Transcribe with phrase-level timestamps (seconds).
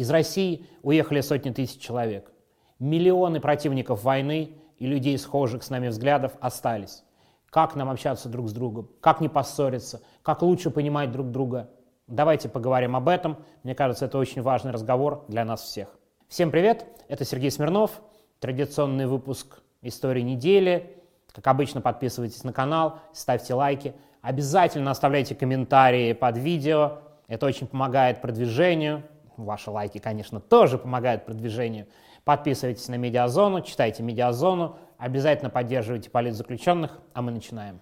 [0.00, 2.32] Из России уехали сотни тысяч человек.
[2.78, 7.04] Миллионы противников войны и людей, схожих с нами взглядов, остались.
[7.50, 8.88] Как нам общаться друг с другом?
[9.02, 10.00] Как не поссориться?
[10.22, 11.68] Как лучше понимать друг друга?
[12.06, 13.44] Давайте поговорим об этом.
[13.62, 15.88] Мне кажется, это очень важный разговор для нас всех.
[16.28, 18.00] Всем привет, это Сергей Смирнов,
[18.38, 20.96] традиционный выпуск «Истории недели».
[21.30, 23.92] Как обычно, подписывайтесь на канал, ставьте лайки.
[24.22, 27.00] Обязательно оставляйте комментарии под видео.
[27.28, 29.02] Это очень помогает продвижению.
[29.44, 31.86] Ваши лайки, конечно, тоже помогают продвижению.
[32.24, 34.76] Подписывайтесь на Медиазону, читайте Медиазону.
[34.98, 37.80] Обязательно поддерживайте политзаключенных, а мы начинаем.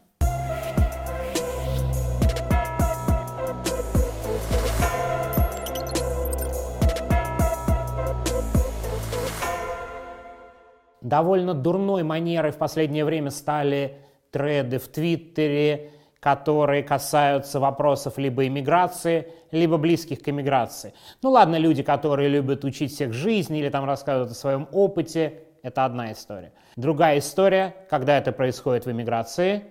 [11.01, 13.98] Довольно дурной манерой в последнее время стали
[14.31, 15.91] треды в Твиттере,
[16.21, 20.95] которые касаются вопросов либо иммиграции, либо близких к иммиграции.
[21.23, 25.85] Ну ладно, люди, которые любят учить всех жизни или там рассказывают о своем опыте, это
[25.85, 26.53] одна история.
[26.77, 29.65] Другая история, когда это происходит в иммиграции,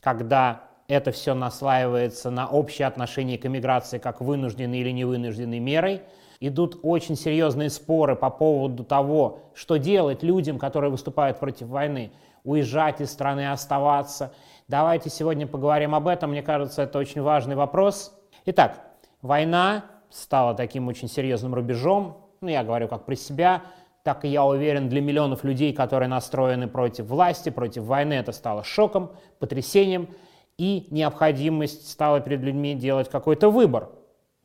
[0.00, 6.02] когда это все наслаивается на общее отношение к иммиграции как вынужденной или невынужденной мерой–
[6.40, 12.12] идут очень серьезные споры по поводу того, что делать людям, которые выступают против войны.
[12.44, 14.34] Уезжать из страны, оставаться.
[14.66, 16.30] Давайте сегодня поговорим об этом.
[16.30, 18.18] Мне кажется, это очень важный вопрос.
[18.46, 18.80] Итак,
[19.20, 22.30] война стала таким очень серьезным рубежом.
[22.40, 23.62] Ну, я говорю как про себя,
[24.04, 28.64] так и я уверен, для миллионов людей, которые настроены против власти, против войны, это стало
[28.64, 30.08] шоком, потрясением,
[30.56, 33.90] и необходимость стала перед людьми делать какой-то выбор.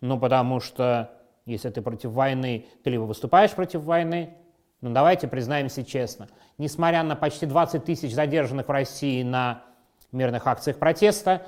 [0.02, 1.11] Ну, потому что
[1.45, 4.36] если ты против войны, ты либо выступаешь против войны,
[4.81, 9.64] ну давайте признаемся честно, несмотря на почти 20 тысяч задержанных в России на
[10.11, 11.43] мирных акциях протеста,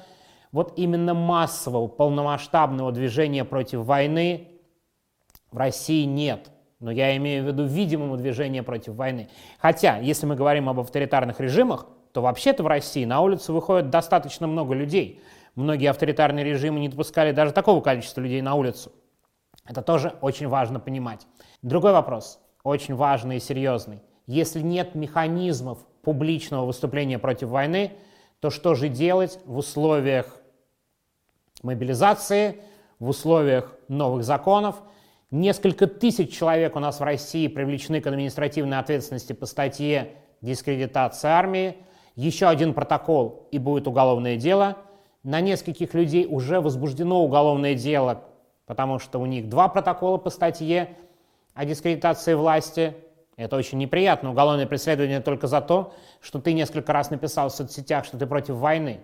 [0.52, 4.50] вот именно массового, полномасштабного движения против войны
[5.52, 6.50] в России нет.
[6.80, 9.30] Но я имею в виду видимого движения против войны.
[9.60, 14.48] Хотя, если мы говорим об авторитарных режимах, то вообще-то в России на улицу выходит достаточно
[14.48, 15.22] много людей.
[15.56, 18.92] Многие авторитарные режимы не допускали даже такого количества людей на улицу.
[19.66, 21.28] Это тоже очень важно понимать.
[21.62, 24.02] Другой вопрос, очень важный и серьезный.
[24.26, 27.92] Если нет механизмов публичного выступления против войны,
[28.42, 30.42] то что же делать в условиях
[31.64, 32.60] мобилизации,
[33.00, 34.82] в условиях новых законов?
[35.32, 41.78] Несколько тысяч человек у нас в России привлечены к административной ответственности по статье «Дискредитация армии».
[42.16, 44.76] Еще один протокол и будет уголовное дело.
[45.24, 48.26] На нескольких людей уже возбуждено уголовное дело
[48.72, 50.96] потому что у них два протокола по статье
[51.54, 52.96] о дискредитации власти.
[53.42, 54.32] Это очень неприятно.
[54.32, 58.56] Уголовное преследование только за то, что ты несколько раз написал в соцсетях, что ты против
[58.56, 59.00] войны.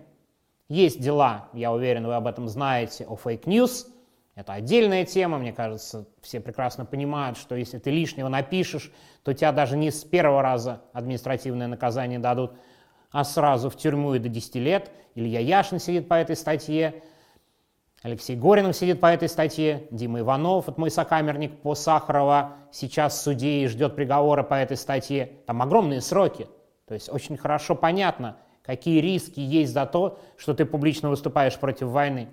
[0.68, 3.88] Есть дела, я уверен, вы об этом знаете, о fake news.
[4.36, 8.92] Это отдельная тема, мне кажется, все прекрасно понимают, что если ты лишнего напишешь,
[9.24, 12.52] то тебя даже не с первого раза административное наказание дадут,
[13.10, 14.92] а сразу в тюрьму и до 10 лет.
[15.16, 17.02] Илья Яшин сидит по этой статье.
[18.02, 23.22] Алексей Горинов сидит по этой статье, Дима Иванов, это мой сокамерник по Сахарова, сейчас в
[23.22, 25.32] суде и ждет приговора по этой статье.
[25.46, 26.46] Там огромные сроки.
[26.86, 31.88] То есть очень хорошо понятно, какие риски есть за то, что ты публично выступаешь против
[31.88, 32.28] войны.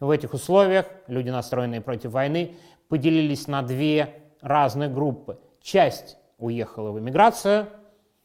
[0.00, 2.56] В этих условиях люди, настроенные против войны,
[2.88, 5.40] поделились на две разных группы.
[5.62, 7.68] Часть уехала в эмиграцию,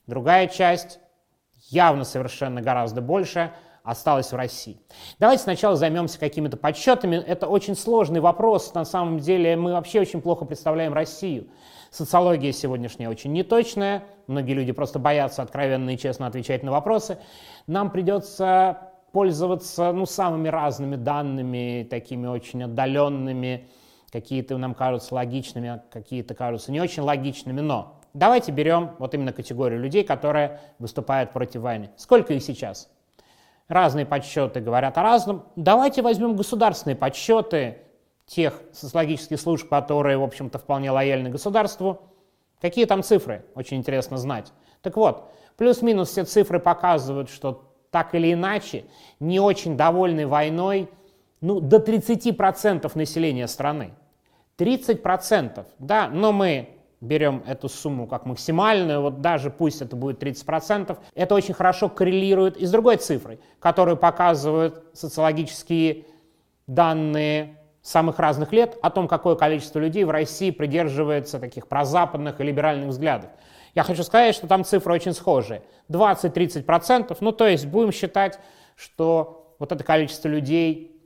[0.08, 1.00] другая часть,
[1.70, 3.54] явно совершенно гораздо больше,
[3.84, 4.80] осталось в России.
[5.20, 7.16] Давайте сначала займемся какими-то подсчетами.
[7.16, 8.74] Это очень сложный вопрос.
[8.74, 11.48] На самом деле мы вообще очень плохо представляем Россию.
[11.90, 14.04] Социология сегодняшняя очень неточная.
[14.28, 17.18] Многие люди просто боятся откровенно и честно отвечать на вопросы.
[17.68, 23.68] Нам придется пользоваться ну, самыми разными данными, такими очень отдаленными,
[24.12, 29.34] какие-то нам кажутся логичными, а какие-то кажутся не очень логичными, но давайте берем вот именно
[29.34, 31.90] категорию людей, которые выступают против войны.
[31.98, 32.90] Сколько их сейчас?
[33.68, 35.46] Разные подсчеты говорят о разном.
[35.56, 37.80] Давайте возьмем государственные подсчеты
[38.26, 42.02] тех социологических служб, которые, в общем-то, вполне лояльны государству.
[42.62, 43.46] Какие там цифры?
[43.56, 44.54] Очень интересно знать.
[44.82, 48.86] Так вот, плюс-минус все цифры показывают, что так или иначе
[49.20, 50.90] не очень довольны войной
[51.42, 53.94] ну, до 30% населения страны.
[54.58, 60.98] 30%, да, но мы берем эту сумму как максимальную, вот даже пусть это будет 30%,
[61.16, 66.06] это очень хорошо коррелирует и с другой цифрой, которую показывают социологические
[66.68, 72.44] данные самых разных лет о том, какое количество людей в России придерживается таких прозападных и
[72.44, 73.32] либеральных взглядов.
[73.74, 75.64] Я хочу сказать, что там цифры очень схожие.
[75.90, 78.38] 20-30%, ну то есть будем считать,
[78.76, 81.02] что вот это количество людей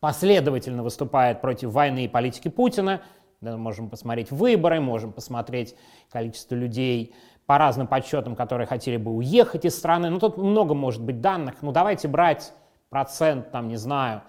[0.00, 3.02] последовательно выступает против войны и политики Путина–
[3.40, 5.76] Да, можем посмотреть выборы, можем посмотреть
[6.10, 7.14] количество людей
[7.46, 10.10] по разным подсчетам, которые хотели бы уехать из страны.
[10.10, 11.56] Ну, тут много может быть данных.
[11.62, 12.52] Ну, давайте брать
[12.90, 14.22] процент, там, не знаю,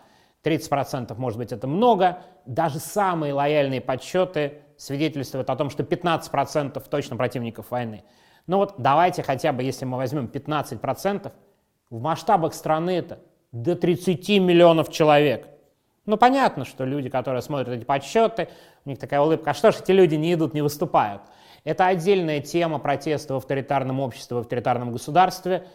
[0.44, 2.22] 30% может быть это много.
[2.46, 8.04] Даже самые лояльные подсчеты свидетельствуют о том, что 15% точно противников войны.
[8.48, 11.32] Но вот давайте хотя бы, если мы возьмем 15%,
[11.90, 13.20] в масштабах страны это
[13.52, 15.48] до 30 миллионов человек.
[16.10, 18.50] Ну, понятно, что люди, которые смотрят эти подсчеты,
[18.84, 21.22] у них такая улыбка, а что ж эти люди не идут, не выступают?
[21.64, 25.68] Это отдельная тема протеста в авторитарном обществе, в авторитарном государстве.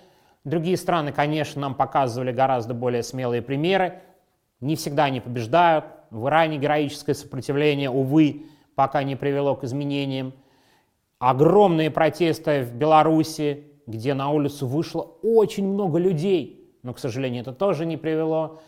[0.43, 4.01] Другие страны, конечно, нам показывали гораздо более смелые примеры.
[4.61, 5.85] Не всегда они побеждают.
[6.11, 10.33] В Иране героическое сопротивление, увы, пока не привело к изменениям.
[11.21, 17.53] Огромные протесты в Беларуси, где на улицу вышло очень много людей, но, к сожалению, это
[17.53, 18.59] тоже не привело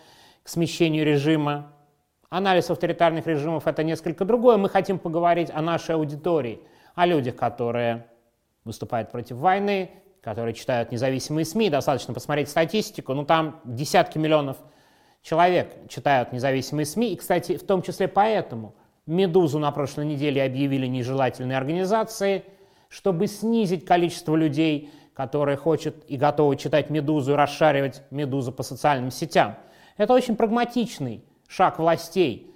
[0.46, 1.72] смещению режима.
[2.30, 4.56] Анализ авторитарных режимов– это несколько другое.
[4.56, 6.60] Мы хотим поговорить о нашей аудитории,
[6.94, 8.06] о людях, которые
[8.64, 9.90] выступают против войны,
[10.22, 11.70] которые читают независимые СМИ.
[11.70, 13.14] Достаточно посмотреть статистику.
[13.14, 14.56] Ну, там десятки миллионов
[15.22, 17.12] человек читают независимые СМИ.
[17.12, 18.74] И, кстати, в том числе поэтому
[19.06, 22.44] «Медузу» на прошлой неделе объявили нежелательной организацией,
[22.88, 29.10] чтобы снизить количество людей, которые хотят и готовы читать «Медузу» и расшаривать «Медузу» по социальным
[29.12, 29.56] сетям.
[29.96, 32.54] Это очень прагматичный шаг властей.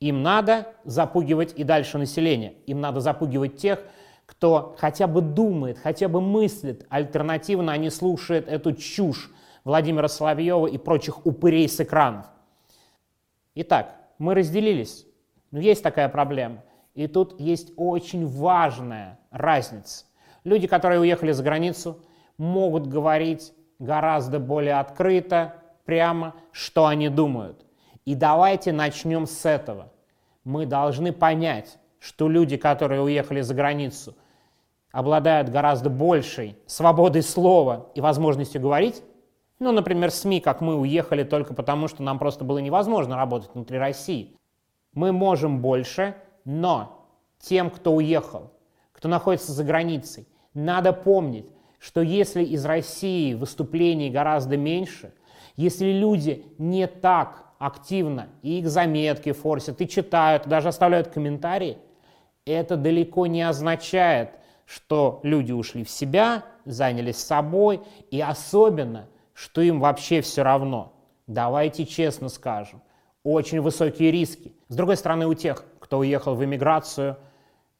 [0.00, 2.54] Им надо запугивать и дальше население.
[2.66, 3.82] Им надо запугивать тех,
[4.26, 9.30] кто хотя бы думает, хотя бы мыслит альтернативно, а не слушает эту чушь
[9.64, 12.26] Владимира Соловьева и прочих упырей с экранов.
[13.54, 15.06] Итак, мы разделились.
[15.50, 16.64] Но есть такая проблема.
[16.94, 20.06] И тут есть очень важная разница.
[20.42, 22.00] Люди, которые уехали за границу,
[22.36, 25.54] могут говорить гораздо более открыто,
[25.84, 27.64] прямо, что они думают.
[28.04, 29.92] И давайте начнем с этого.
[30.44, 34.14] Мы должны понять, что люди, которые уехали за границу,
[34.92, 39.02] обладают гораздо большей свободой слова и возможностью говорить.
[39.58, 43.78] Ну, например, СМИ, как мы уехали только потому, что нам просто было невозможно работать внутри
[43.78, 44.36] России.
[44.92, 46.14] Мы можем больше,
[46.44, 47.08] но
[47.38, 48.52] тем, кто уехал,
[48.92, 51.46] кто находится за границей, надо помнить,
[51.78, 55.12] что если из России выступлений гораздо меньше,
[55.56, 61.78] если люди не так активно и их заметки форсят, и читают, даже оставляют комментарии,
[62.44, 64.30] это далеко не означает,
[64.66, 67.80] что люди ушли в себя, занялись собой,
[68.10, 70.92] и особенно, что им вообще все равно.
[71.26, 72.82] Давайте честно скажем,
[73.22, 74.52] очень высокие риски.
[74.68, 77.16] С другой стороны, у тех, кто уехал в эмиграцию,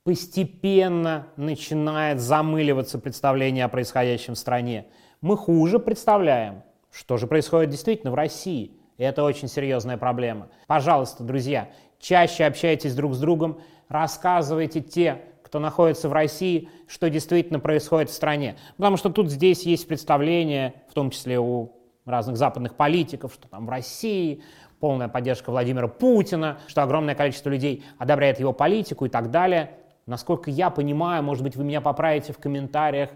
[0.02, 4.86] постепенно начинает замыливаться представление о происходящем в стране.
[5.20, 6.62] Мы хуже представляем,
[6.94, 10.48] что же происходит действительно в России– это очень серьезная проблема.
[10.68, 13.58] Пожалуйста, друзья, чаще общайтесь друг с другом,
[13.88, 18.56] рассказывайте те, кто находится в России, что действительно происходит в стране.
[18.76, 21.72] Потому что тут здесь есть представление, в том числе у
[22.04, 24.42] разных западных политиков, что там в России
[24.78, 29.72] полная поддержка Владимира Путина, что огромное количество людей одобряет его политику и так далее.
[30.06, 33.10] Насколько я понимаю, может быть, вы меня поправите в комментариях,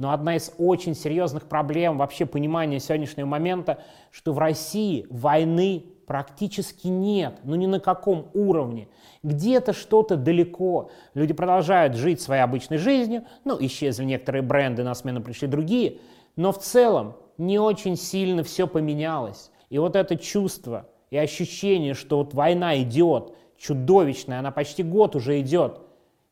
[0.00, 6.86] но одна из очень серьезных проблем вообще понимания сегодняшнего момента, что в России войны практически
[6.86, 8.88] нет, ну ни на каком уровне.
[9.22, 10.90] Где-то что-то далеко.
[11.12, 15.98] Люди продолжают жить своей обычной жизнью, ну исчезли некоторые бренды, на смену пришли другие,
[16.34, 19.50] но в целом не очень сильно все поменялось.
[19.68, 25.38] И вот это чувство и ощущение, что вот война идет, чудовищная, она почти год уже
[25.40, 25.82] идет,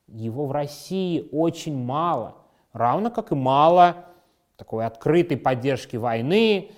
[0.06, 2.38] его в России очень мало
[2.78, 3.96] равно как и мало
[4.56, 6.72] такой открытой поддержки войны,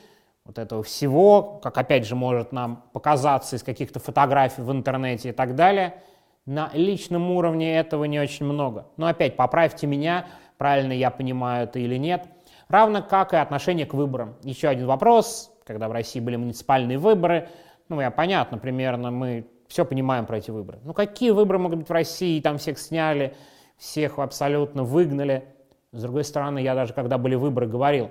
[0.44, 5.32] вот этого всего, как опять же может нам показаться из каких-то фотографий в интернете и
[5.32, 6.02] так далее.
[6.46, 8.88] На личном уровне этого не очень много.
[8.96, 10.26] Но опять, поправьте меня,
[10.58, 12.26] правильно я понимаю это или нет.
[12.68, 14.36] Равно как и отношение к выборам.
[14.42, 17.48] Еще один вопрос, когда в России были муниципальные выборы,
[17.88, 20.78] ну, я понятно, примерно мы все понимаем про эти выборы.
[20.82, 22.40] Ну, какие выборы могут быть в России?
[22.40, 23.36] Там всех сняли,
[23.76, 25.44] всех абсолютно выгнали.
[25.92, 28.10] С другой стороны, я даже когда были выборы говорил,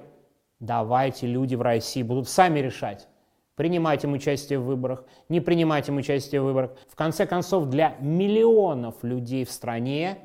[0.60, 3.08] давайте люди в России будут сами решать,
[3.56, 6.72] принимать им участие в выборах, не принимать им участие в выборах.
[6.90, 10.18] В конце концов, для миллионов людей в стране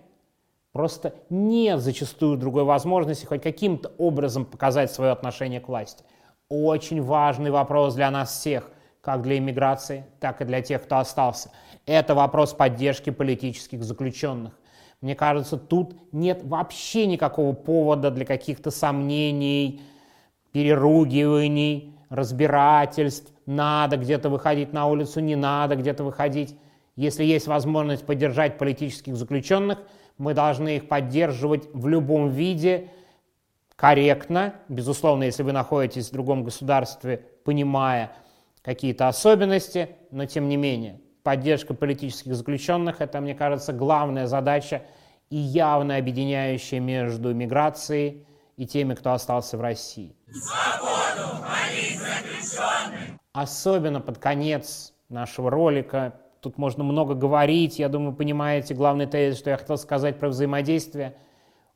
[0.73, 6.05] просто нет зачастую другой возможности хоть каким-то образом показать свое отношение к власти.
[6.49, 8.69] Очень важный вопрос для нас всех,
[9.01, 11.51] как для иммиграции, так и для тех, кто остался.
[11.87, 14.59] Это вопрос поддержки политических заключенных.
[15.05, 19.83] Мне кажется, тут нет вообще никакого повода для каких-то сомнений,
[20.51, 23.31] переругиваний, разбирательств.
[23.45, 26.57] Надо где-то выходить на улицу, не надо где-то выходить.
[26.97, 29.79] Если есть возможность поддержать политических заключенных,
[30.17, 32.89] мы должны их поддерживать в любом виде,
[33.77, 38.13] корректно, безусловно, если вы находитесь в другом государстве, понимая
[38.63, 44.83] какие-то особенности, но тем не менее, поддержка политических заключенных– это, мне кажется, главная задача
[45.31, 48.25] и явно объединяющая между миграцией
[48.57, 50.15] и теми, кто остался в России.
[50.31, 51.45] Свободу
[53.33, 59.51] Особенно под конец нашего ролика, тут можно много говорить, я думаю, понимаете главный тезис, что
[59.51, 61.17] я хотел сказать про взаимодействие,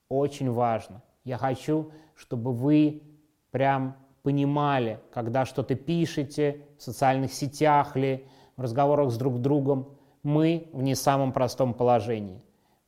[0.09, 1.03] очень важно.
[1.25, 3.03] Я хочу, чтобы вы
[3.51, 8.27] прям понимали, когда что-то пишете в социальных сетях ли,
[8.59, 9.89] в разговорах с друг другом,
[10.23, 12.43] мы в не самом простом положении.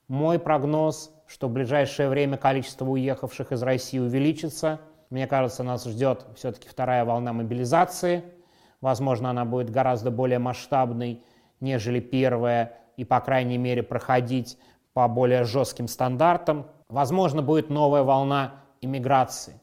[0.08, 4.80] Мой прогноз, что в ближайшее время количество уехавших из России увеличится.
[5.10, 8.24] Мне кажется, нас ждет все-таки вторая волна мобилизации.
[8.80, 11.22] Возможно, она будет гораздо более масштабной,
[11.60, 14.58] нежели первая, и, по крайней мере, проходить
[14.92, 16.66] по более жестким стандартам.
[16.88, 19.60] Возможно, будет новая волна иммиграции.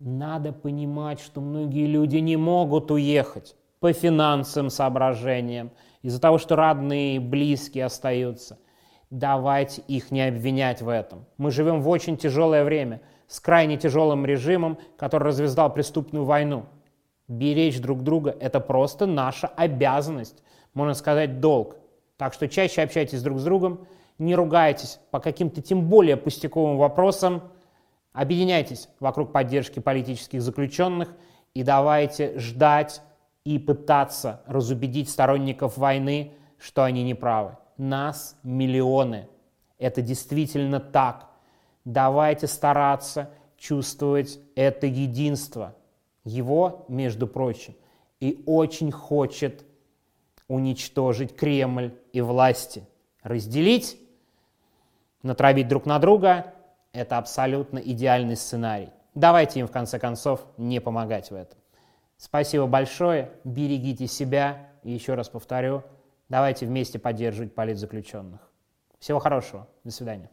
[0.00, 5.70] Надо понимать, что многие люди не могут уехать по финансовым соображениям,
[6.02, 8.58] из-за того, что родные близкие остаются.
[9.10, 11.26] Давайте их не обвинять в этом.
[11.36, 16.66] Мы живем в очень тяжелое время, с крайне тяжелым режимом, который развязал преступную войну.
[17.26, 20.42] Беречь друг друга– это просто наша обязанность,
[20.74, 21.76] можно сказать, долг.
[22.16, 23.86] Так что чаще общайтесь друг с другом,
[24.18, 27.42] не ругайтесь по каким-то тем более пустяковым вопросам,
[28.12, 31.08] объединяйтесь вокруг поддержки политических заключенных
[31.54, 33.00] и давайте ждать
[33.44, 37.56] и пытаться разубедить сторонников войны, что они не правы.
[37.76, 39.28] Нас миллионы.
[39.78, 41.28] Это действительно так.
[41.84, 45.74] Давайте стараться чувствовать это единство.
[46.24, 47.74] Его, между прочим,
[48.20, 49.64] и очень хочет
[50.48, 52.86] уничтожить Кремль и власти.
[53.22, 53.98] Разделить
[55.22, 56.54] натравить друг на друга–
[56.92, 58.90] это абсолютно идеальный сценарий.
[59.14, 61.58] Давайте им, в конце концов, не помогать в этом.
[62.20, 65.84] Спасибо большое, берегите себя, и еще раз повторю,
[66.28, 68.42] давайте вместе поддерживать политзаключенных.
[68.98, 70.30] Всего хорошего, до свидания.